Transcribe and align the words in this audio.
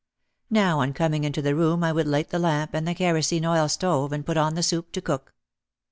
Now 0.49 0.79
on 0.79 0.93
coming 0.93 1.25
into 1.25 1.43
the 1.43 1.53
room 1.53 1.83
I 1.83 1.91
would 1.91 2.07
light 2.07 2.31
the 2.31 2.39
lamp 2.39 2.73
and 2.73 2.87
the 2.87 2.95
kerosene 2.95 3.45
oil 3.45 3.69
stove 3.69 4.11
and 4.11 4.25
put 4.25 4.35
on 4.35 4.55
the 4.55 4.63
soup 4.63 4.91
to 4.93 4.99
cook. 5.01 5.35